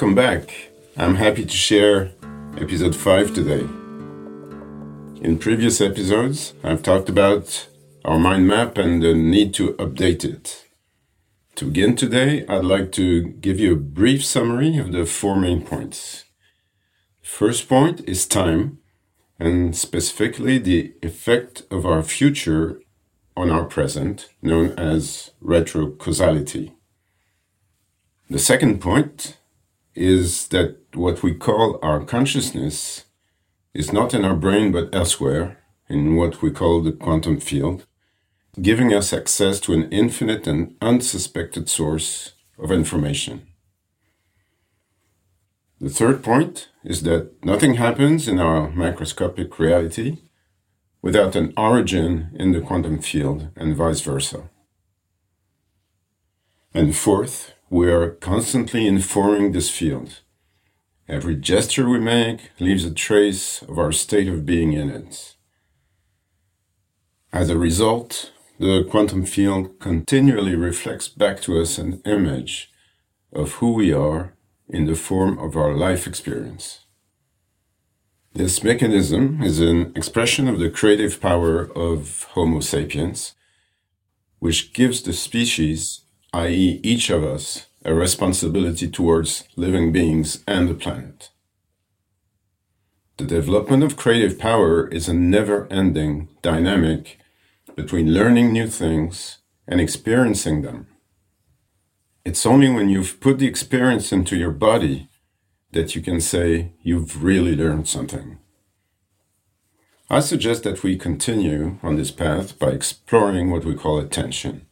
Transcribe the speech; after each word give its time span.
Welcome 0.00 0.14
back. 0.14 0.70
I'm 0.96 1.16
happy 1.16 1.44
to 1.44 1.54
share 1.54 2.12
episode 2.56 2.96
5 2.96 3.34
today. 3.34 3.68
In 5.20 5.36
previous 5.38 5.82
episodes, 5.82 6.54
I've 6.64 6.82
talked 6.82 7.10
about 7.10 7.68
our 8.06 8.18
mind 8.18 8.48
map 8.48 8.78
and 8.78 9.02
the 9.02 9.12
need 9.12 9.52
to 9.56 9.74
update 9.74 10.24
it. 10.24 10.64
To 11.56 11.66
begin 11.66 11.96
today, 11.96 12.46
I'd 12.46 12.64
like 12.64 12.92
to 12.92 13.24
give 13.24 13.60
you 13.60 13.74
a 13.74 13.76
brief 14.00 14.24
summary 14.24 14.78
of 14.78 14.90
the 14.92 15.04
four 15.04 15.36
main 15.36 15.66
points. 15.66 16.24
First 17.20 17.68
point 17.68 18.00
is 18.08 18.26
time, 18.26 18.78
and 19.38 19.76
specifically 19.76 20.56
the 20.56 20.94
effect 21.02 21.64
of 21.70 21.84
our 21.84 22.02
future 22.02 22.80
on 23.36 23.50
our 23.50 23.66
present, 23.66 24.30
known 24.40 24.70
as 24.78 25.32
retrocausality. 25.44 26.72
The 28.30 28.38
second 28.38 28.80
point 28.80 29.36
is 29.94 30.48
that 30.48 30.78
what 30.94 31.22
we 31.22 31.34
call 31.34 31.78
our 31.82 32.04
consciousness 32.04 33.04
is 33.74 33.92
not 33.92 34.14
in 34.14 34.24
our 34.24 34.34
brain 34.34 34.72
but 34.72 34.94
elsewhere, 34.94 35.58
in 35.88 36.16
what 36.16 36.42
we 36.42 36.50
call 36.50 36.80
the 36.80 36.92
quantum 36.92 37.40
field, 37.40 37.86
giving 38.60 38.92
us 38.92 39.12
access 39.12 39.60
to 39.60 39.72
an 39.72 39.90
infinite 39.90 40.46
and 40.46 40.74
unsuspected 40.80 41.68
source 41.68 42.34
of 42.58 42.70
information. 42.70 43.46
The 45.80 45.88
third 45.88 46.22
point 46.22 46.68
is 46.84 47.02
that 47.04 47.42
nothing 47.44 47.74
happens 47.74 48.28
in 48.28 48.38
our 48.38 48.70
macroscopic 48.70 49.58
reality 49.58 50.18
without 51.00 51.34
an 51.34 51.52
origin 51.56 52.30
in 52.38 52.52
the 52.52 52.60
quantum 52.60 53.00
field 53.00 53.48
and 53.56 53.74
vice 53.74 54.02
versa. 54.02 54.50
And 56.74 56.94
fourth, 56.94 57.54
we 57.70 57.88
are 57.88 58.10
constantly 58.10 58.84
informing 58.84 59.52
this 59.52 59.70
field. 59.70 60.20
Every 61.08 61.36
gesture 61.36 61.88
we 61.88 62.00
make 62.00 62.50
leaves 62.58 62.84
a 62.84 62.92
trace 62.92 63.62
of 63.62 63.78
our 63.78 63.92
state 63.92 64.26
of 64.26 64.44
being 64.44 64.72
in 64.72 64.90
it. 64.90 65.36
As 67.32 67.48
a 67.48 67.56
result, 67.56 68.32
the 68.58 68.82
quantum 68.90 69.24
field 69.24 69.78
continually 69.78 70.56
reflects 70.56 71.06
back 71.06 71.40
to 71.42 71.60
us 71.60 71.78
an 71.78 72.02
image 72.04 72.72
of 73.32 73.52
who 73.54 73.72
we 73.72 73.92
are 73.92 74.34
in 74.68 74.86
the 74.86 74.96
form 74.96 75.38
of 75.38 75.56
our 75.56 75.72
life 75.72 76.08
experience. 76.08 76.80
This 78.32 78.64
mechanism 78.64 79.42
is 79.42 79.60
an 79.60 79.92
expression 79.94 80.48
of 80.48 80.58
the 80.58 80.70
creative 80.70 81.20
power 81.20 81.70
of 81.76 82.24
Homo 82.30 82.60
sapiens, 82.60 83.34
which 84.40 84.72
gives 84.72 85.02
the 85.02 85.12
species 85.12 86.00
i.e., 86.32 86.80
each 86.82 87.10
of 87.10 87.24
us, 87.24 87.66
a 87.84 87.94
responsibility 87.94 88.88
towards 88.88 89.44
living 89.56 89.92
beings 89.92 90.44
and 90.46 90.68
the 90.68 90.74
planet. 90.74 91.30
The 93.16 93.24
development 93.24 93.82
of 93.82 93.96
creative 93.96 94.38
power 94.38 94.88
is 94.88 95.08
a 95.08 95.14
never 95.14 95.66
ending 95.70 96.28
dynamic 96.40 97.18
between 97.76 98.14
learning 98.14 98.52
new 98.52 98.68
things 98.68 99.38
and 99.66 99.80
experiencing 99.80 100.62
them. 100.62 100.86
It's 102.24 102.46
only 102.46 102.70
when 102.70 102.88
you've 102.88 103.20
put 103.20 103.38
the 103.38 103.46
experience 103.46 104.12
into 104.12 104.36
your 104.36 104.50
body 104.50 105.08
that 105.72 105.94
you 105.94 106.02
can 106.02 106.20
say 106.20 106.72
you've 106.82 107.22
really 107.22 107.56
learned 107.56 107.88
something. 107.88 108.38
I 110.08 110.20
suggest 110.20 110.64
that 110.64 110.82
we 110.82 110.96
continue 110.96 111.78
on 111.82 111.96
this 111.96 112.10
path 112.10 112.58
by 112.58 112.70
exploring 112.70 113.50
what 113.50 113.64
we 113.64 113.74
call 113.74 113.98
attention. 113.98 114.66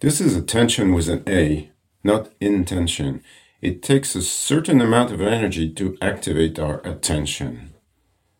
This 0.00 0.18
is 0.18 0.34
attention 0.34 0.94
with 0.94 1.10
an 1.10 1.22
A, 1.28 1.70
not 2.02 2.30
intention. 2.40 3.22
It 3.60 3.82
takes 3.82 4.14
a 4.14 4.22
certain 4.22 4.80
amount 4.80 5.12
of 5.12 5.20
energy 5.20 5.70
to 5.74 5.98
activate 6.00 6.58
our 6.58 6.80
attention. 6.86 7.74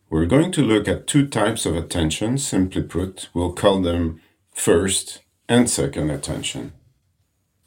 We're 0.09 0.25
going 0.25 0.53
to 0.53 0.63
look 0.63 0.89
at 0.89 1.07
two 1.07 1.27
types 1.27 1.67
of 1.67 1.77
attention, 1.77 2.39
simply 2.39 2.83
put, 2.83 3.29
we'll 3.35 3.53
call 3.53 3.83
them 3.83 4.23
first 4.55 5.21
and 5.51 5.69
second 5.69 6.09
attention. 6.09 6.73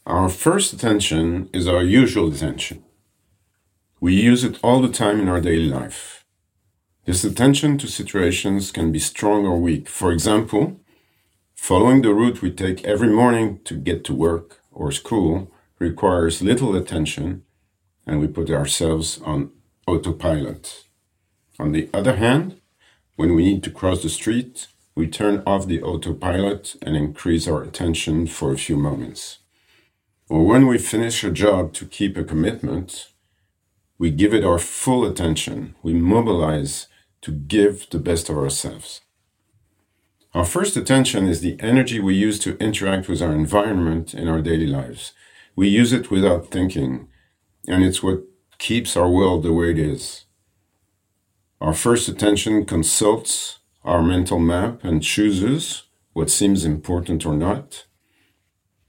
Our 0.08 0.28
first 0.28 0.74
attention 0.74 1.52
is 1.54 1.68
our 1.68 1.84
usual 1.84 2.34
attention. 2.34 2.84
We 4.00 4.16
use 4.16 4.44
it 4.44 4.58
all 4.64 4.82
the 4.82 4.90
time 4.90 5.20
in 5.20 5.30
our 5.30 5.40
daily 5.40 5.70
life. 5.70 6.26
This 7.06 7.24
attention 7.24 7.78
to 7.78 7.88
situations 7.88 8.72
can 8.72 8.92
be 8.92 8.98
strong 8.98 9.46
or 9.46 9.60
weak. 9.60 9.88
For 9.88 10.12
example, 10.12 10.80
Following 11.64 12.02
the 12.02 12.14
route 12.14 12.42
we 12.42 12.52
take 12.52 12.84
every 12.84 13.08
morning 13.08 13.62
to 13.64 13.76
get 13.76 14.04
to 14.04 14.14
work 14.14 14.60
or 14.74 14.92
school 14.92 15.50
requires 15.80 16.42
little 16.42 16.76
attention 16.76 17.44
and 18.06 18.20
we 18.20 18.28
put 18.28 18.50
ourselves 18.50 19.22
on 19.22 19.50
autopilot. 19.88 20.84
On 21.58 21.72
the 21.72 21.90
other 21.94 22.18
hand, 22.18 22.60
when 23.16 23.34
we 23.34 23.46
need 23.46 23.64
to 23.64 23.72
cross 23.72 24.04
the 24.04 24.10
street, 24.10 24.68
we 24.94 25.08
turn 25.08 25.42
off 25.48 25.66
the 25.66 25.82
autopilot 25.82 26.76
and 26.82 26.98
increase 26.98 27.48
our 27.48 27.64
attention 27.64 28.28
for 28.28 28.52
a 28.52 28.58
few 28.58 28.76
moments. 28.76 29.38
Or 30.28 30.46
when 30.46 30.68
we 30.68 30.78
finish 30.78 31.24
a 31.24 31.32
job 31.32 31.72
to 31.76 31.86
keep 31.86 32.18
a 32.18 32.26
commitment, 32.26 33.08
we 33.98 34.12
give 34.12 34.34
it 34.34 34.44
our 34.44 34.60
full 34.60 35.06
attention. 35.06 35.76
We 35.82 35.94
mobilize 35.94 36.88
to 37.22 37.32
give 37.32 37.90
the 37.90 38.00
best 38.00 38.28
of 38.28 38.38
ourselves. 38.38 39.00
Our 40.34 40.46
first 40.46 40.76
attention 40.76 41.28
is 41.28 41.42
the 41.42 41.58
energy 41.60 42.00
we 42.00 42.16
use 42.16 42.40
to 42.40 42.58
interact 42.58 43.08
with 43.08 43.22
our 43.22 43.32
environment 43.32 44.16
in 44.16 44.28
our 44.28 44.42
daily 44.42 44.66
lives. 44.66 45.14
We 45.56 45.68
use 45.68 45.94
it 45.94 46.10
without 46.10 46.50
thinking, 46.50 47.08
and 47.68 47.84
it's 47.84 48.02
what 48.02 48.24
keeps 48.58 48.98
our 48.98 49.08
world 49.08 49.44
the 49.44 49.54
way 49.54 49.70
it 49.70 49.78
is. 49.78 50.26
Our 51.62 51.76
first 51.76 52.08
attention 52.08 52.66
consults 52.66 53.60
our 53.84 54.02
mental 54.02 54.40
map 54.40 54.84
and 54.84 55.04
chooses 55.04 55.84
what 56.14 56.32
seems 56.32 56.66
important 56.66 57.28
or 57.28 57.36
not. 57.36 57.86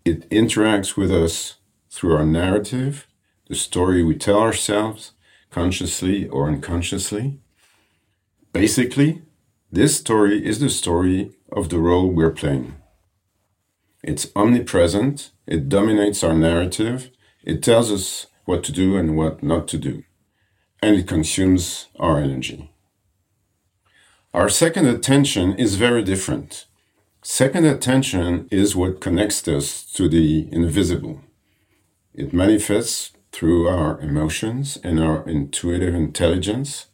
It 0.05 0.28
interacts 0.31 0.97
with 0.97 1.12
us 1.12 1.56
through 1.91 2.16
our 2.16 2.25
narrative, 2.25 3.06
the 3.49 3.55
story 3.55 4.03
we 4.03 4.16
tell 4.16 4.41
ourselves, 4.41 5.12
consciously 5.50 6.26
or 6.26 6.49
unconsciously. 6.49 7.38
Basically, 8.53 9.22
this 9.75 9.97
story 9.97 10.47
is 10.47 10.61
the 10.61 10.71
story 10.71 11.33
of 11.51 11.69
the 11.69 11.81
role 11.81 12.09
we're 12.09 12.31
playing. 12.31 12.77
It's 14.05 14.29
omnipresent, 14.37 15.33
it 15.49 15.69
dominates 15.69 16.23
our 16.23 16.35
narrative, 16.35 17.11
it 17.43 17.61
tells 17.61 17.91
us 17.91 18.29
what 18.45 18.62
to 18.65 18.73
do 18.73 18.97
and 18.97 19.17
what 19.17 19.43
not 19.43 19.67
to 19.69 19.79
do, 19.79 20.05
and 20.81 20.95
it 20.95 21.09
consumes 21.09 21.89
our 21.99 22.19
energy. 22.19 22.71
Our 24.33 24.49
second 24.49 24.87
attention 24.87 25.57
is 25.57 25.75
very 25.75 26.05
different. 26.05 26.67
Second 27.23 27.65
attention 27.65 28.47
is 28.53 28.77
what 28.77 29.01
connects 29.01 29.49
us 29.49 29.85
to 29.95 30.09
the 30.09 30.49
invisible. 30.53 31.21
It 32.15 32.33
manifests 32.33 33.11
through 33.33 33.67
our 33.69 34.01
emotions 34.01 34.79
and 34.85 35.01
our 35.01 35.29
intuitive 35.29 35.97
intelligence, 35.97 36.87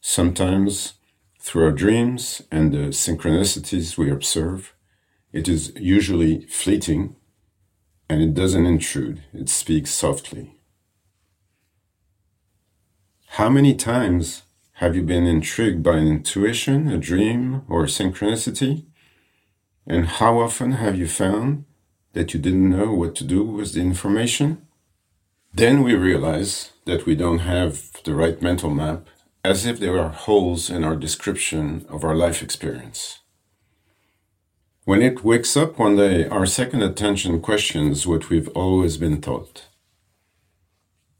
sometimes 0.00 0.94
through 1.42 1.64
our 1.64 1.72
dreams 1.72 2.40
and 2.52 2.72
the 2.72 2.88
synchronicities 2.92 3.98
we 3.98 4.08
observe, 4.08 4.74
it 5.32 5.48
is 5.48 5.72
usually 5.74 6.46
fleeting 6.46 7.16
and 8.08 8.22
it 8.22 8.32
doesn't 8.32 8.64
intrude, 8.64 9.24
it 9.34 9.48
speaks 9.48 9.90
softly. 9.90 10.54
How 13.30 13.48
many 13.48 13.74
times 13.74 14.42
have 14.74 14.94
you 14.94 15.02
been 15.02 15.26
intrigued 15.26 15.82
by 15.82 15.96
an 15.96 16.06
intuition, 16.06 16.88
a 16.88 16.96
dream, 16.96 17.62
or 17.68 17.84
a 17.84 17.88
synchronicity? 17.88 18.84
And 19.84 20.06
how 20.06 20.38
often 20.38 20.72
have 20.72 20.96
you 20.96 21.08
found 21.08 21.64
that 22.12 22.32
you 22.32 22.38
didn't 22.40 22.70
know 22.70 22.92
what 22.92 23.16
to 23.16 23.24
do 23.24 23.42
with 23.42 23.74
the 23.74 23.80
information? 23.80 24.64
Then 25.52 25.82
we 25.82 25.96
realize 25.96 26.70
that 26.84 27.04
we 27.04 27.16
don't 27.16 27.40
have 27.40 27.90
the 28.04 28.14
right 28.14 28.40
mental 28.40 28.70
map 28.70 29.08
as 29.44 29.66
if 29.66 29.80
there 29.80 29.98
are 29.98 30.10
holes 30.10 30.70
in 30.70 30.84
our 30.84 30.94
description 30.94 31.84
of 31.88 32.04
our 32.04 32.14
life 32.14 32.42
experience. 32.42 33.18
When 34.84 35.02
it 35.02 35.24
wakes 35.24 35.56
up 35.56 35.78
one 35.78 35.96
day, 35.96 36.26
our 36.28 36.46
second 36.46 36.82
attention 36.82 37.40
questions 37.40 38.06
what 38.06 38.30
we've 38.30 38.48
always 38.48 38.96
been 38.96 39.20
taught. 39.20 39.68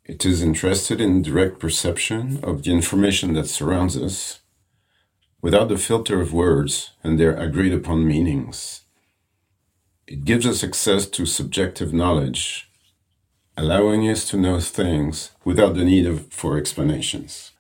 It 0.04 0.24
is 0.24 0.42
interested 0.42 1.00
in 1.00 1.22
direct 1.22 1.58
perception 1.58 2.40
of 2.42 2.62
the 2.62 2.72
information 2.72 3.34
that 3.34 3.46
surrounds 3.46 3.96
us 3.96 4.40
without 5.40 5.68
the 5.68 5.78
filter 5.78 6.20
of 6.20 6.32
words 6.32 6.90
and 7.02 7.18
their 7.18 7.36
agreed 7.36 7.72
upon 7.72 8.06
meanings. 8.06 8.82
It 10.06 10.25
gives 10.25 10.46
us 10.46 10.62
access 10.62 11.06
to 11.06 11.26
subjective 11.26 11.92
knowledge, 11.92 12.68
allowing 13.56 14.08
us 14.08 14.28
to 14.30 14.36
know 14.36 14.60
things 14.60 15.30
without 15.44 15.75
the 15.75 15.84
need 15.84 16.06
of, 16.06 16.32
for 16.32 16.58
explanations. 16.58 17.51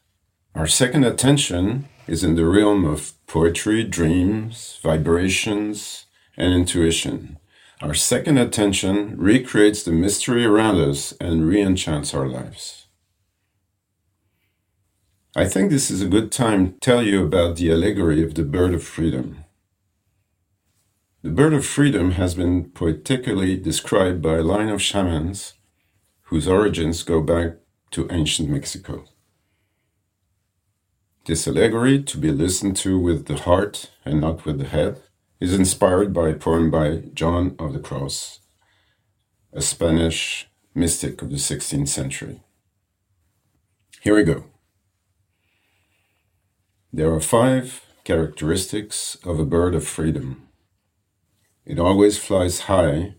Our 0.54 0.66
second 0.66 1.04
attention 1.04 1.88
is 2.06 2.22
in 2.22 2.34
the 2.34 2.44
realm 2.44 2.84
of 2.84 3.14
poetry, 3.26 3.84
dreams, 3.84 4.78
vibrations, 4.82 6.04
and 6.36 6.52
intuition. 6.52 7.38
our 7.80 7.94
second 7.94 8.38
attention 8.38 9.16
recreates 9.18 9.82
the 9.82 9.90
mystery 9.90 10.44
around 10.44 10.78
us 10.78 11.12
and 11.20 11.48
re 11.48 11.60
enchants 11.60 12.14
our 12.14 12.28
lives. 12.28 12.86
I 15.34 15.46
think 15.46 15.70
this 15.70 15.90
is 15.90 16.00
a 16.02 16.08
good 16.08 16.30
time 16.30 16.74
to 16.74 16.78
tell 16.78 17.02
you 17.02 17.24
about 17.24 17.56
the 17.56 17.72
allegory 17.72 18.22
of 18.22 18.34
the 18.34 18.44
bird 18.44 18.72
of 18.74 18.84
freedom. 18.84 19.44
The 21.22 21.30
bird 21.30 21.54
of 21.54 21.66
freedom 21.66 22.12
has 22.12 22.34
been 22.34 22.70
poetically 22.70 23.56
described 23.56 24.22
by 24.22 24.36
a 24.36 24.42
line 24.42 24.68
of 24.68 24.82
shamans 24.82 25.54
whose 26.24 26.46
origins 26.46 27.02
go 27.02 27.20
back 27.20 27.56
to 27.92 28.06
ancient 28.10 28.48
Mexico. 28.48 29.06
This 31.24 31.46
allegory, 31.46 32.02
to 32.02 32.18
be 32.18 32.32
listened 32.32 32.76
to 32.78 32.98
with 32.98 33.26
the 33.26 33.36
heart 33.36 33.92
and 34.04 34.20
not 34.20 34.44
with 34.44 34.58
the 34.58 34.66
head, 34.66 35.00
is 35.38 35.54
inspired 35.54 36.12
by 36.12 36.30
a 36.30 36.34
poem 36.34 36.68
by 36.68 37.02
John 37.14 37.54
of 37.60 37.72
the 37.72 37.78
Cross, 37.78 38.40
a 39.52 39.62
Spanish 39.62 40.48
mystic 40.74 41.22
of 41.22 41.30
the 41.30 41.36
16th 41.36 41.86
century. 41.86 42.42
Here 44.00 44.16
we 44.16 44.24
go. 44.24 44.46
There 46.92 47.12
are 47.12 47.20
five 47.20 47.82
characteristics 48.02 49.16
of 49.24 49.38
a 49.38 49.44
bird 49.44 49.76
of 49.76 49.86
freedom. 49.86 50.48
It 51.64 51.78
always 51.78 52.18
flies 52.18 52.62
high. 52.62 53.14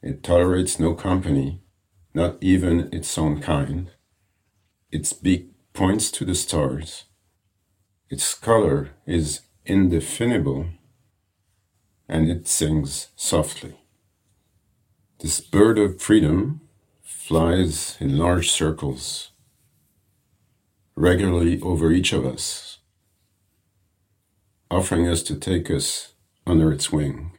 It 0.00 0.22
tolerates 0.22 0.78
no 0.78 0.94
company, 0.94 1.60
not 2.14 2.36
even 2.40 2.88
its 2.92 3.18
own 3.18 3.40
kind. 3.40 3.90
Its 4.92 5.12
beak 5.12 5.49
points 5.72 6.10
to 6.12 6.24
the 6.24 6.34
stars. 6.34 7.04
Its 8.08 8.34
color 8.34 8.90
is 9.06 9.40
indefinable, 9.64 10.66
and 12.08 12.30
it 12.30 12.48
sings 12.48 13.08
softly. 13.16 13.74
This 15.20 15.40
bird 15.40 15.78
of 15.78 16.00
freedom 16.00 16.62
flies 17.02 17.96
in 18.00 18.18
large 18.18 18.50
circles, 18.50 19.30
regularly 20.96 21.60
over 21.60 21.92
each 21.92 22.12
of 22.12 22.24
us 22.24 22.70
offering 24.70 25.08
us 25.08 25.22
to 25.24 25.34
take 25.34 25.70
us 25.70 26.12
under 26.46 26.72
its 26.72 26.92
wing. 26.92 27.32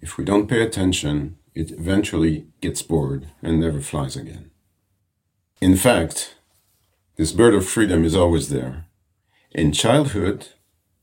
If 0.00 0.18
we 0.18 0.24
don't 0.24 0.48
pay 0.48 0.62
attention, 0.62 1.38
it 1.54 1.70
eventually 1.70 2.48
gets 2.60 2.82
bored 2.82 3.28
and 3.42 3.60
never 3.60 3.80
flies 3.80 4.16
again. 4.16 4.50
In 5.60 5.76
fact, 5.76 6.36
this 7.18 7.32
bird 7.32 7.52
of 7.52 7.68
freedom 7.68 8.04
is 8.04 8.14
always 8.14 8.48
there. 8.48 8.86
In 9.50 9.72
childhood, 9.72 10.46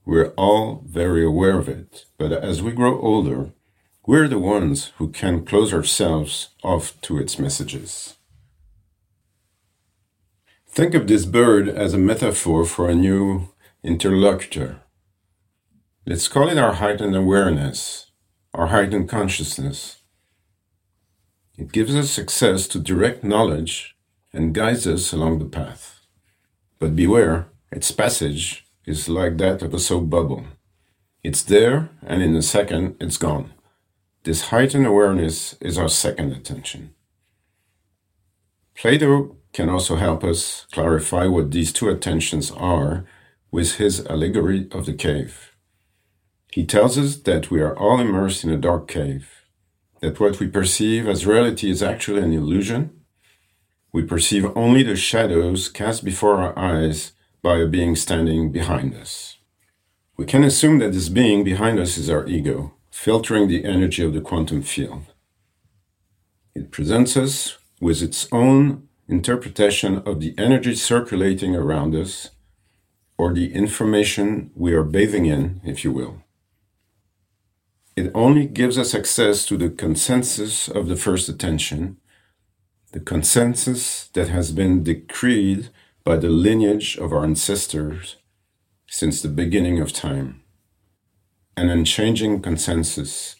we're 0.06 0.30
all 0.38 0.82
very 0.88 1.26
aware 1.26 1.60
of 1.60 1.68
it, 1.68 2.06
but 2.18 2.32
as 2.32 2.62
we 2.62 2.72
grow 2.72 3.02
older, 3.02 3.52
we're 4.08 4.30
the 4.30 4.40
ones 4.40 4.94
who 4.98 5.10
can 5.10 5.46
close 5.46 5.74
ourselves 5.74 6.50
off 6.64 7.00
to 7.02 7.20
its 7.20 7.38
messages. 7.38 8.16
Think 10.70 10.94
of 10.94 11.08
this 11.08 11.26
bird 11.26 11.68
as 11.68 11.94
a 11.94 11.98
metaphor 11.98 12.64
for 12.64 12.90
a 12.90 12.96
new 12.96 13.50
interlocutor. 13.84 14.84
Let's 16.06 16.30
call 16.30 16.48
it 16.48 16.58
our 16.58 16.74
heightened 16.76 17.16
awareness, 17.16 18.12
our 18.54 18.68
heightened 18.68 19.10
consciousness. 19.10 19.98
It 21.58 21.74
gives 21.74 21.94
us 21.94 22.18
access 22.18 22.68
to 22.70 22.80
direct 22.80 23.26
knowledge 23.26 23.98
and 24.32 24.54
guides 24.56 24.88
us 24.88 25.12
along 25.12 25.40
the 25.40 25.46
path. 25.46 25.95
But 26.80 26.96
beware, 26.96 27.48
its 27.72 27.92
passage 27.92 28.66
is 28.86 29.10
like 29.10 29.38
that 29.38 29.62
of 29.62 29.74
a 29.74 29.80
soap 29.80 30.10
bubble. 30.10 30.46
It's 31.24 31.42
there, 31.42 31.90
and 32.06 32.22
in 32.22 32.36
a 32.36 32.42
second, 32.42 32.98
it's 33.00 33.18
gone. 33.18 33.54
This 34.24 34.50
heightened 34.50 34.86
awareness 34.86 35.54
is 35.62 35.78
our 35.78 35.90
second 35.90 36.32
attention. 36.32 36.94
Plato 38.76 39.38
can 39.54 39.70
also 39.70 39.96
help 39.96 40.24
us 40.24 40.66
clarify 40.72 41.28
what 41.28 41.52
these 41.52 41.72
two 41.72 41.90
attentions 41.90 42.52
are 42.52 43.06
with 43.52 43.76
his 43.76 44.06
allegory 44.08 44.68
of 44.72 44.86
the 44.86 44.94
cave. 44.94 45.56
He 46.52 46.66
tells 46.66 46.98
us 46.98 47.16
that 47.18 47.50
we 47.50 47.62
are 47.62 47.78
all 47.78 48.00
immersed 48.00 48.44
in 48.44 48.52
a 48.52 48.58
dark 48.58 48.88
cave, 48.88 49.30
that 50.02 50.20
what 50.20 50.40
we 50.40 50.48
perceive 50.48 51.08
as 51.08 51.26
reality 51.26 51.70
is 51.70 51.82
actually 51.82 52.22
an 52.22 52.34
illusion. 52.34 52.92
We 53.96 54.04
perceive 54.04 54.52
only 54.58 54.84
the 54.84 54.98
shadows 54.98 55.70
cast 55.70 56.04
before 56.04 56.36
our 56.42 56.60
eyes 56.60 57.14
by 57.42 57.60
a 57.60 57.66
being 57.66 57.96
standing 57.96 58.52
behind 58.52 58.94
us. 58.94 59.38
We 60.18 60.26
can 60.26 60.44
assume 60.44 60.80
that 60.80 60.92
this 60.92 61.08
being 61.08 61.46
behind 61.46 61.80
us 61.80 61.98
is 61.98 62.10
our 62.10 62.28
ego, 62.28 62.74
filtering 62.92 63.48
the 63.48 63.64
energy 63.64 64.04
of 64.04 64.14
the 64.14 64.20
quantum 64.20 64.64
field. 64.64 65.14
It 66.54 66.72
presents 66.72 67.16
us 67.16 67.58
with 67.80 68.02
its 68.02 68.28
own 68.34 68.90
interpretation 69.08 70.00
of 70.00 70.20
the 70.20 70.36
energy 70.38 70.76
circulating 70.76 71.56
around 71.56 71.96
us 71.96 72.32
or 73.18 73.34
the 73.34 73.54
information 73.54 74.52
we 74.56 74.74
are 74.74 74.84
bathing 74.84 75.26
in, 75.26 75.62
if 75.64 75.86
you 75.86 75.94
will. 75.94 76.22
It 77.96 78.12
only 78.14 78.46
gives 78.46 78.78
us 78.78 78.94
access 78.94 79.46
to 79.46 79.56
the 79.56 79.70
consensus 79.70 80.68
of 80.68 80.90
the 80.90 80.98
first 80.98 81.30
attention, 81.30 81.96
the 82.96 83.02
consensus 83.02 84.08
that 84.14 84.30
has 84.30 84.54
been 84.54 84.82
decreed 84.82 85.68
by 86.06 86.16
the 86.16 86.30
lineage 86.30 86.98
of 86.98 87.12
our 87.12 87.26
ancestors 87.26 88.16
since 88.88 89.22
the 89.22 89.28
beginning 89.28 89.82
of 89.82 89.92
time. 89.92 90.42
An 91.58 91.68
unchanging 91.68 92.42
consensus, 92.42 93.36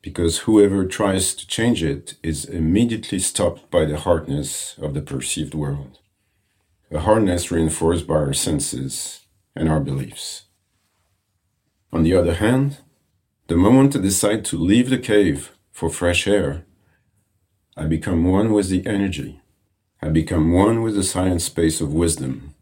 because 0.00 0.38
whoever 0.38 0.84
tries 0.84 1.32
to 1.32 1.46
change 1.46 1.84
it 1.84 2.16
is 2.24 2.44
immediately 2.44 3.20
stopped 3.20 3.70
by 3.70 3.84
the 3.84 3.98
hardness 3.98 4.76
of 4.78 4.94
the 4.94 5.00
perceived 5.00 5.54
world 5.54 6.00
a 6.90 6.98
hardness 6.98 7.52
reinforced 7.52 8.08
by 8.08 8.16
our 8.16 8.34
senses 8.34 9.20
and 9.54 9.68
our 9.68 9.80
beliefs. 9.80 10.46
On 11.92 12.02
the 12.02 12.14
other 12.14 12.34
hand, 12.34 12.78
the 13.46 13.56
moment 13.56 13.94
I 13.94 14.00
decide 14.00 14.44
to 14.46 14.58
leave 14.58 14.90
the 14.90 14.98
cave 14.98 15.56
for 15.70 15.88
fresh 15.88 16.26
air, 16.26 16.66
I 17.74 17.86
become 17.86 18.24
one 18.24 18.52
with 18.52 18.68
the 18.68 18.86
energy. 18.86 19.40
I 20.02 20.10
become 20.10 20.52
one 20.52 20.82
with 20.82 20.94
the 20.94 21.02
silent 21.02 21.40
space 21.40 21.80
of 21.80 21.94
wisdom. 21.94 22.54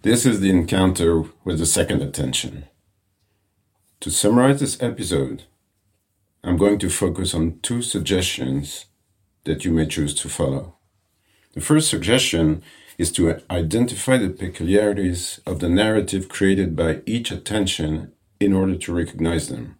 This 0.00 0.24
is 0.24 0.40
the 0.40 0.48
encounter 0.48 1.24
with 1.44 1.58
the 1.58 1.66
second 1.66 2.00
attention. 2.00 2.64
To 4.00 4.10
summarize 4.10 4.60
this 4.60 4.80
episode, 4.80 5.42
I'm 6.42 6.56
going 6.56 6.78
to 6.78 6.88
focus 6.88 7.34
on 7.34 7.58
two 7.60 7.82
suggestions 7.82 8.86
that 9.44 9.64
you 9.64 9.72
may 9.72 9.86
choose 9.86 10.14
to 10.14 10.28
follow. 10.30 10.76
The 11.52 11.60
first 11.60 11.90
suggestion 11.90 12.62
is 12.96 13.12
to 13.12 13.42
identify 13.50 14.16
the 14.16 14.30
peculiarities 14.30 15.40
of 15.44 15.60
the 15.60 15.68
narrative 15.68 16.28
created 16.28 16.74
by 16.74 17.02
each 17.04 17.30
attention 17.30 18.12
in 18.40 18.54
order 18.54 18.76
to 18.76 18.94
recognize 18.94 19.48
them. 19.48 19.76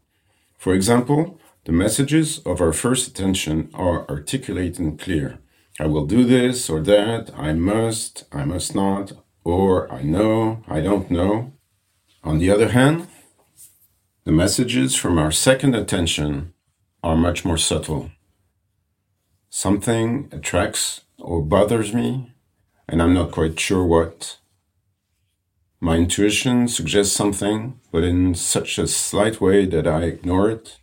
For 0.59 0.75
example, 0.75 1.40
the 1.65 1.73
messages 1.73 2.38
of 2.47 2.61
our 2.61 2.73
first 2.73 3.09
attention 3.09 3.71
are 3.75 4.09
articulate 4.09 4.79
and 4.79 4.99
clear. 4.99 5.38
I 5.81 5.87
will 5.87 6.07
do 6.07 6.25
this 6.25 6.69
or 6.69 6.81
that, 6.81 7.31
I 7.37 7.53
must, 7.53 8.25
I 8.33 8.45
must 8.45 8.75
not, 8.75 9.12
or 9.45 9.91
I 9.93 10.03
know, 10.03 10.62
I 10.67 10.81
don't 10.81 11.11
know. 11.11 11.53
On 12.25 12.38
the 12.38 12.50
other 12.50 12.69
hand, 12.71 13.07
the 14.25 14.33
messages 14.33 14.95
from 14.95 15.19
our 15.19 15.31
second 15.31 15.75
attention 15.75 16.53
are 17.03 17.17
much 17.17 17.45
more 17.45 17.57
subtle. 17.57 18.11
Something 19.50 20.29
attracts 20.33 21.03
or 21.19 21.43
bothers 21.43 21.95
me, 21.95 22.35
and 22.88 23.00
I'm 23.00 23.15
not 23.15 23.31
quite 23.33 23.59
sure 23.59 23.85
what. 23.85 24.38
My 25.81 25.97
intuition 25.97 26.67
suggests 26.67 27.15
something, 27.15 27.81
but 27.93 28.03
in 28.03 28.35
such 28.35 28.79
a 28.79 28.88
slight 28.88 29.41
way 29.41 29.65
that 29.67 29.87
I 29.87 30.03
ignore 30.03 30.50
it. 30.50 30.79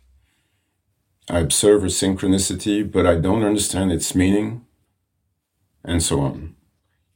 I 1.28 1.40
observe 1.40 1.82
a 1.82 1.88
synchronicity, 1.88 2.90
but 2.90 3.06
I 3.06 3.16
don't 3.16 3.42
understand 3.42 3.90
its 3.90 4.14
meaning, 4.14 4.64
and 5.84 6.02
so 6.02 6.20
on. 6.20 6.54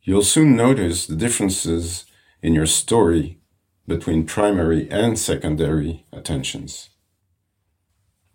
You'll 0.03 0.25
soon 0.25 0.57
notice 0.57 1.07
the 1.07 1.15
differences 1.15 2.07
in 2.43 2.55
your 2.55 2.67
story 2.67 3.39
between 3.87 4.27
primary 4.27 4.91
and 4.91 5.19
secondary 5.19 6.05
attentions. 6.13 6.91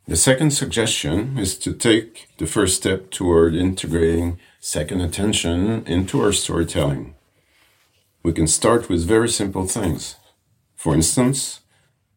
The 0.07 0.15
second 0.15 0.51
suggestion 0.51 1.37
is 1.37 1.57
to 1.59 1.73
take 1.73 2.27
the 2.37 2.45
first 2.45 2.77
step 2.77 3.09
toward 3.09 3.55
integrating 3.55 4.37
second 4.59 5.01
attention 5.01 5.83
into 5.87 6.21
our 6.21 6.31
storytelling. 6.31 7.15
We 8.21 8.31
can 8.31 8.47
start 8.47 8.87
with 8.87 9.07
very 9.07 9.29
simple 9.29 9.65
things. 9.67 10.15
For 10.75 10.93
instance, 10.93 11.61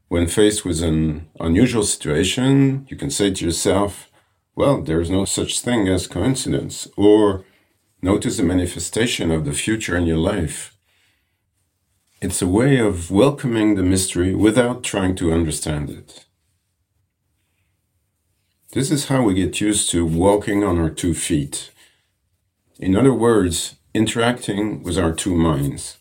when 0.09 0.27
faced 0.27 0.65
with 0.65 0.83
an 0.83 1.29
unusual 1.38 1.83
situation, 1.83 2.87
you 2.88 2.97
can 2.97 3.11
say 3.11 3.31
to 3.31 3.45
yourself, 3.45 4.11
well, 4.57 4.83
there's 4.83 5.11
no 5.11 5.25
such 5.25 5.61
thing 5.61 5.87
as 5.87 6.07
coincidence, 6.07 6.88
or 6.97 7.45
notice 8.03 8.38
the 8.38 8.43
manifestation 8.43 9.31
of 9.31 9.45
the 9.45 9.53
future 9.53 9.97
in 9.97 10.07
your 10.07 10.17
life. 10.17 10.77
It's 12.21 12.43
a 12.43 12.49
way 12.49 12.79
of 12.79 13.11
welcoming 13.11 13.75
the 13.75 13.83
mystery 13.83 14.35
without 14.35 14.83
trying 14.83 15.15
to 15.17 15.33
understand 15.33 15.91
it. 15.91 16.27
This 18.73 18.91
is 18.91 19.07
how 19.07 19.23
we 19.23 19.35
get 19.35 19.61
used 19.61 19.91
to 19.91 20.05
walking 20.05 20.65
on 20.65 20.79
our 20.79 20.91
two 20.91 21.15
feet. 21.15 21.71
In 22.81 22.97
other 22.97 23.15
words, 23.15 23.77
interacting 23.95 24.83
with 24.83 24.99
our 24.99 25.12
two 25.12 25.35
minds. 25.35 25.99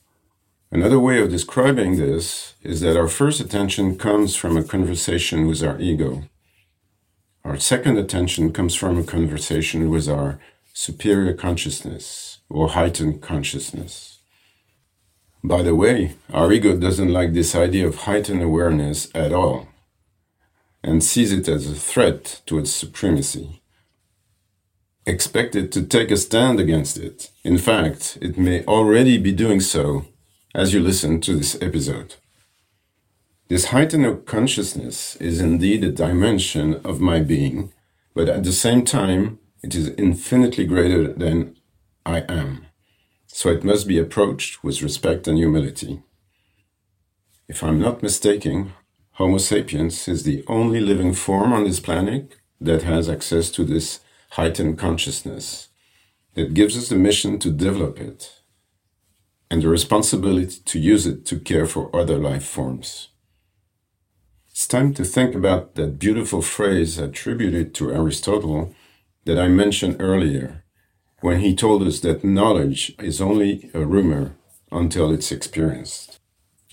Another 0.70 1.00
way 1.00 1.22
of 1.22 1.30
describing 1.30 1.96
this 1.96 2.56
is 2.62 2.82
that 2.82 2.98
our 2.98 3.08
first 3.08 3.40
attention 3.40 3.98
comes 3.98 4.36
from 4.36 4.58
a 4.58 4.64
conversation 4.64 5.48
with 5.48 5.64
our 5.64 5.80
ego. 5.80 6.24
Our 7.46 7.58
second 7.58 7.98
attention 7.98 8.52
comes 8.52 8.76
from 8.76 8.98
a 8.98 9.04
conversation 9.04 9.90
with 9.90 10.10
our 10.10 10.40
superior 10.74 11.34
consciousness 11.34 12.40
or 12.50 12.70
heightened 12.70 13.22
consciousness. 13.22 14.20
By 15.42 15.62
the 15.62 15.74
way, 15.74 16.18
our 16.34 16.52
ego 16.52 16.76
doesn't 16.76 17.14
like 17.14 17.32
this 17.32 17.56
idea 17.56 17.88
of 17.88 18.00
heightened 18.00 18.44
awareness 18.44 19.08
at 19.16 19.32
all 19.32 19.70
and 20.84 21.02
sees 21.02 21.32
it 21.32 21.48
as 21.48 21.72
a 21.72 21.76
threat 21.76 22.42
to 22.46 22.60
its 22.60 22.72
supremacy. 22.72 23.62
Expect 25.06 25.56
it 25.56 25.72
to 25.72 25.86
take 25.86 26.12
a 26.12 26.18
stand 26.18 26.60
against 26.60 26.98
it. 26.98 27.32
In 27.46 27.58
fact, 27.58 28.18
it 28.22 28.38
may 28.38 28.66
already 28.66 29.18
be 29.18 29.32
doing 29.32 29.62
so 29.62 30.06
as 30.58 30.74
you 30.74 30.80
listen 30.80 31.22
to 31.22 31.36
this 31.36 31.56
episode. 31.62 32.16
This 33.48 33.66
heightened 33.66 34.26
consciousness 34.26 35.16
is 35.18 35.40
indeed 35.40 35.84
a 35.84 35.92
dimension 35.92 36.82
of 36.84 37.00
my 37.00 37.20
being, 37.20 37.72
but 38.16 38.28
at 38.28 38.44
the 38.44 38.52
same 38.52 38.84
time, 38.84 39.38
it 39.62 39.76
is 39.76 39.90
infinitely 40.00 40.66
greater 40.66 41.14
than 41.14 41.56
I 42.08 42.22
am. 42.28 42.66
So 43.28 43.50
it 43.50 43.64
must 43.64 43.88
be 43.88 44.00
approached 44.00 44.64
with 44.64 44.82
respect 44.82 45.28
and 45.28 45.38
humility. 45.38 46.02
If 47.48 47.64
I'm 47.64 47.80
not 47.80 48.02
mistaken, 48.02 48.74
Homo 49.12 49.38
sapiens 49.38 50.08
is 50.08 50.24
the 50.24 50.44
only 50.48 50.80
living 50.80 51.14
form 51.14 51.54
on 51.54 51.66
this 51.66 51.80
planet 51.80 52.36
that 52.60 52.82
has 52.82 53.08
access 53.08 53.52
to 53.52 53.64
this 53.64 54.00
heightened 54.32 54.80
consciousness 54.80 55.68
that 56.34 56.56
gives 56.56 56.76
us 56.76 56.90
the 56.90 56.96
mission 56.96 57.38
to 57.40 57.52
develop 57.52 58.00
it 58.00 58.37
and 59.50 59.62
the 59.62 59.70
responsibility 59.70 60.60
to 60.66 60.80
use 60.80 61.06
it 61.06 61.26
to 61.26 61.40
care 61.40 61.66
for 61.66 61.96
other 61.96 62.18
life 62.18 62.46
forms. 62.46 63.10
It's 64.50 64.68
time 64.68 64.94
to 64.96 65.06
think 65.06 65.36
about 65.36 65.76
that 65.76 66.00
beautiful 66.00 66.42
phrase 66.42 66.98
attributed 66.98 67.74
to 67.76 67.94
Aristotle 67.94 68.74
that 69.26 69.38
I 69.38 69.48
mentioned 69.48 69.98
earlier 70.00 70.64
when 71.22 71.40
he 71.40 71.56
told 71.56 71.84
us 71.84 72.00
that 72.02 72.24
knowledge 72.24 72.96
is 73.00 73.22
only 73.22 73.70
a 73.74 73.86
rumor 73.86 74.36
until 74.72 75.12
it's 75.12 75.32
experienced. 75.32 76.20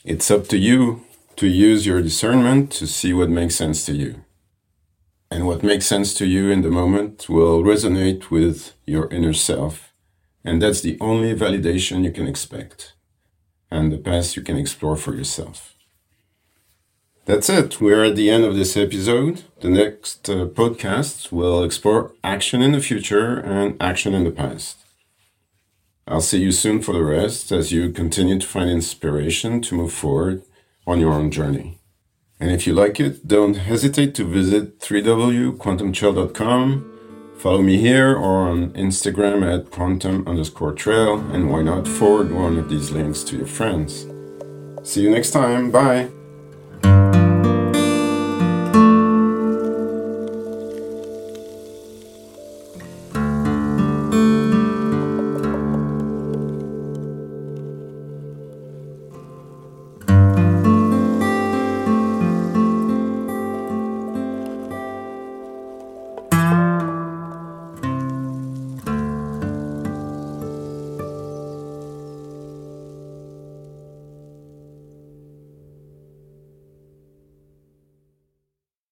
It's 0.05 0.31
up 0.31 0.49
to 0.49 0.59
you 0.59 1.05
to 1.37 1.47
use 1.47 1.87
your 1.87 2.03
discernment 2.03 2.71
to 2.73 2.87
see 2.87 3.13
what 3.13 3.31
makes 3.31 3.57
sense 3.57 3.87
to 3.87 3.93
you. 3.95 4.25
And 5.31 5.47
what 5.47 5.63
makes 5.63 5.87
sense 5.87 6.15
to 6.15 6.27
you 6.27 6.51
in 6.51 6.63
the 6.63 6.71
moment 6.71 7.29
will 7.29 7.63
resonate 7.63 8.31
with 8.31 8.75
your 8.87 9.09
inner 9.09 9.33
self. 9.33 9.94
And 10.45 10.61
that's 10.61 10.83
the 10.83 10.99
only 11.01 11.35
validation 11.35 12.05
you 12.05 12.13
can 12.13 12.29
expect 12.29 12.93
and 13.71 13.91
the 13.91 13.99
path 13.99 14.37
you 14.37 14.43
can 14.43 14.57
explore 14.57 14.97
for 14.97 15.15
yourself. 15.15 15.75
That's 17.25 17.49
it. 17.49 17.81
We're 17.81 18.05
at 18.05 18.17
the 18.17 18.29
end 18.31 18.45
of 18.45 18.55
this 18.55 18.77
episode. 18.77 19.45
The 19.61 19.71
next 19.71 20.29
uh, 20.29 20.45
podcast 20.47 21.33
will 21.33 21.65
explore 21.65 22.13
action 22.23 22.61
in 22.61 22.73
the 22.73 22.81
future 22.81 23.39
and 23.39 23.81
action 23.81 24.13
in 24.15 24.25
the 24.25 24.31
past. 24.31 24.77
I'll 26.07 26.21
see 26.21 26.43
you 26.43 26.53
soon 26.53 26.83
for 26.83 26.93
the 26.93 27.03
rest 27.03 27.51
as 27.51 27.73
you 27.73 27.91
continue 27.91 28.39
to 28.39 28.47
find 28.47 28.69
inspiration 28.69 29.63
to 29.63 29.75
move 29.75 29.95
forward 29.95 30.43
on 30.87 31.01
your 31.01 31.15
own 31.15 31.31
journey. 31.31 31.79
And 32.39 32.51
if 32.51 32.67
you 32.67 32.75
like 32.75 33.01
it, 33.01 33.27
don't 33.27 33.55
hesitate 33.55 34.15
to 34.17 34.25
visit 34.25 34.79
www.quantumtrail.com. 34.81 36.94
Follow 37.45 37.61
me 37.61 37.77
here 37.77 38.17
or 38.17 38.49
on 38.49 38.71
Instagram 38.71 39.45
at 39.45 39.71
quantum 39.71 40.27
underscore 40.27 40.73
trail, 40.73 41.19
and 41.35 41.51
why 41.51 41.61
not 41.61 41.87
forward 41.87 42.33
one 42.33 42.57
of 42.57 42.71
these 42.71 42.91
links 42.91 43.23
to 43.25 43.37
your 43.37 43.47
friends. 43.47 44.07
See 44.83 45.03
you 45.03 45.11
next 45.11 45.33
time. 45.33 45.71
Bye. 45.71 46.09